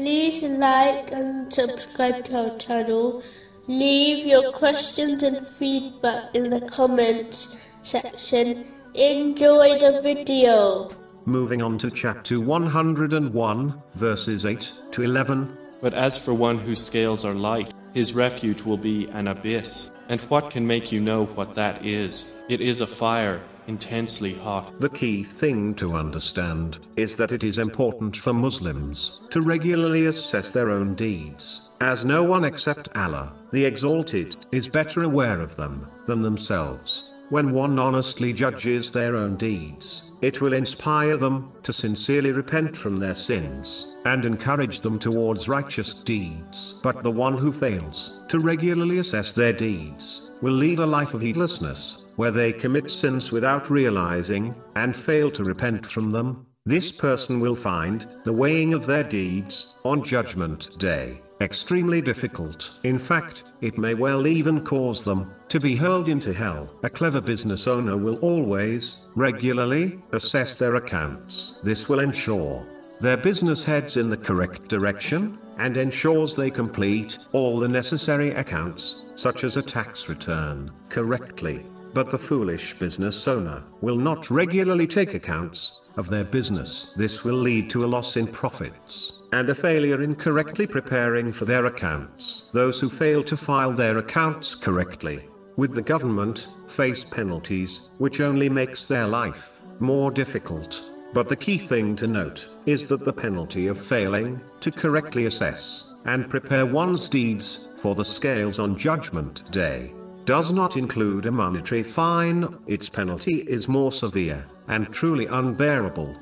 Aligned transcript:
like 0.00 1.12
and 1.12 1.52
subscribe 1.52 2.24
to 2.24 2.50
our 2.50 2.58
channel. 2.58 3.22
Leave 3.66 4.26
your 4.26 4.52
questions 4.52 5.22
and 5.22 5.46
feedback 5.46 6.34
in 6.34 6.50
the 6.50 6.60
comments 6.62 7.56
section. 7.82 8.66
Enjoy 8.94 9.78
the 9.78 10.00
video. 10.02 10.88
Moving 11.26 11.60
on 11.62 11.76
to 11.78 11.90
chapter 11.90 12.40
101, 12.40 13.82
verses 13.94 14.46
8 14.46 14.72
to 14.92 15.02
11. 15.02 15.56
But 15.82 15.94
as 15.94 16.16
for 16.16 16.34
one 16.34 16.58
whose 16.58 16.84
scales 16.84 17.24
are 17.24 17.34
light, 17.34 17.72
his 17.94 18.14
refuge 18.14 18.62
will 18.62 18.78
be 18.78 19.06
an 19.08 19.28
abyss. 19.28 19.92
And 20.08 20.20
what 20.22 20.50
can 20.50 20.66
make 20.66 20.90
you 20.90 21.00
know 21.00 21.26
what 21.26 21.54
that 21.54 21.84
is? 21.84 22.34
It 22.48 22.60
is 22.60 22.80
a 22.80 22.86
fire, 22.86 23.40
intensely 23.70 24.34
hot. 24.34 24.80
The 24.80 24.88
key 24.88 25.22
thing 25.22 25.74
to 25.76 25.94
understand 25.94 26.78
is 26.96 27.14
that 27.14 27.30
it 27.30 27.44
is 27.44 27.58
important 27.58 28.16
for 28.16 28.32
Muslims 28.32 29.20
to 29.30 29.42
regularly 29.42 30.06
assess 30.06 30.50
their 30.50 30.70
own 30.70 30.96
deeds, 30.96 31.70
as 31.80 32.04
no 32.04 32.24
one 32.24 32.44
except 32.44 32.96
Allah, 32.96 33.32
the 33.52 33.64
Exalted, 33.64 34.36
is 34.50 34.66
better 34.66 35.04
aware 35.04 35.40
of 35.40 35.54
them 35.54 35.86
than 36.06 36.20
themselves. 36.20 37.12
When 37.28 37.52
one 37.52 37.78
honestly 37.78 38.32
judges 38.32 38.90
their 38.90 39.14
own 39.14 39.36
deeds, 39.36 40.10
it 40.20 40.40
will 40.40 40.52
inspire 40.52 41.16
them 41.16 41.52
to 41.62 41.72
sincerely 41.72 42.32
repent 42.32 42.76
from 42.76 42.96
their 42.96 43.14
sins 43.14 43.94
and 44.04 44.24
encourage 44.24 44.80
them 44.80 44.98
towards 44.98 45.48
righteous 45.48 45.94
deeds. 45.94 46.80
But 46.82 47.04
the 47.04 47.12
one 47.26 47.38
who 47.38 47.52
fails 47.52 48.18
to 48.30 48.40
regularly 48.40 48.98
assess 48.98 49.32
their 49.32 49.52
deeds 49.52 50.32
will 50.42 50.54
lead 50.54 50.80
a 50.80 50.86
life 50.86 51.14
of 51.14 51.20
heedlessness, 51.20 52.04
where 52.20 52.30
they 52.30 52.52
commit 52.52 52.90
sins 52.90 53.32
without 53.32 53.70
realizing 53.70 54.54
and 54.76 54.94
fail 54.94 55.30
to 55.30 55.42
repent 55.42 55.86
from 55.86 56.12
them. 56.12 56.46
This 56.66 56.92
person 56.92 57.40
will 57.40 57.54
find 57.54 58.06
the 58.24 58.32
weighing 58.34 58.74
of 58.74 58.84
their 58.84 59.02
deeds 59.02 59.78
on 59.86 60.04
Judgment 60.04 60.78
Day 60.78 61.22
extremely 61.40 62.02
difficult. 62.02 62.78
In 62.84 62.98
fact, 62.98 63.44
it 63.62 63.78
may 63.78 63.94
well 63.94 64.26
even 64.26 64.62
cause 64.62 65.02
them 65.02 65.32
to 65.48 65.58
be 65.58 65.74
hurled 65.74 66.10
into 66.10 66.34
hell. 66.34 66.68
A 66.82 66.90
clever 66.90 67.22
business 67.22 67.66
owner 67.66 67.96
will 67.96 68.16
always, 68.16 69.06
regularly, 69.14 69.98
assess 70.12 70.56
their 70.56 70.74
accounts. 70.74 71.58
This 71.62 71.88
will 71.88 72.00
ensure 72.00 72.66
their 73.00 73.16
business 73.16 73.64
heads 73.64 73.96
in 73.96 74.10
the 74.10 74.18
correct 74.28 74.68
direction, 74.68 75.38
and 75.56 75.78
ensures 75.78 76.34
they 76.34 76.50
complete 76.50 77.16
all 77.32 77.58
the 77.58 77.68
necessary 77.68 78.32
accounts, 78.32 79.06
such 79.14 79.42
as 79.42 79.56
a 79.56 79.62
tax 79.62 80.10
return, 80.10 80.70
correctly. 80.90 81.64
But 81.92 82.10
the 82.10 82.18
foolish 82.18 82.74
business 82.74 83.26
owner 83.26 83.64
will 83.80 83.96
not 83.96 84.30
regularly 84.30 84.86
take 84.86 85.14
accounts 85.14 85.82
of 85.96 86.08
their 86.08 86.24
business. 86.24 86.92
This 86.96 87.24
will 87.24 87.34
lead 87.34 87.68
to 87.70 87.84
a 87.84 87.88
loss 87.88 88.16
in 88.16 88.26
profits 88.28 89.22
and 89.32 89.50
a 89.50 89.54
failure 89.54 90.02
in 90.02 90.14
correctly 90.14 90.66
preparing 90.66 91.32
for 91.32 91.44
their 91.44 91.66
accounts. 91.66 92.48
Those 92.52 92.78
who 92.78 92.88
fail 92.88 93.24
to 93.24 93.36
file 93.36 93.72
their 93.72 93.98
accounts 93.98 94.54
correctly 94.54 95.28
with 95.56 95.74
the 95.74 95.82
government 95.82 96.46
face 96.68 97.04
penalties, 97.04 97.90
which 97.98 98.20
only 98.20 98.48
makes 98.48 98.86
their 98.86 99.06
life 99.06 99.60
more 99.80 100.10
difficult. 100.10 100.92
But 101.12 101.28
the 101.28 101.36
key 101.36 101.58
thing 101.58 101.96
to 101.96 102.06
note 102.06 102.48
is 102.66 102.86
that 102.86 103.04
the 103.04 103.12
penalty 103.12 103.66
of 103.66 103.78
failing 103.78 104.40
to 104.60 104.70
correctly 104.70 105.26
assess 105.26 105.92
and 106.04 106.30
prepare 106.30 106.66
one's 106.66 107.08
deeds 107.08 107.68
for 107.76 107.94
the 107.96 108.04
scales 108.04 108.60
on 108.60 108.78
Judgment 108.78 109.50
Day 109.50 109.92
does 110.30 110.52
not 110.52 110.76
include 110.76 111.26
a 111.26 111.32
monetary 111.32 111.82
fine, 111.82 112.56
its 112.68 112.88
penalty 112.88 113.38
is 113.48 113.66
more 113.66 113.90
severe 113.90 114.46
and 114.68 114.88
truly 114.92 115.26
unbearable 115.26 116.16